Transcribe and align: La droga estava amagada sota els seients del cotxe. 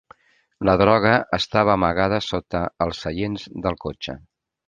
La 0.69 0.73
droga 0.81 1.11
estava 1.37 1.75
amagada 1.75 2.21
sota 2.29 2.63
els 2.87 3.05
seients 3.07 3.47
del 3.67 3.79
cotxe. 3.87 4.17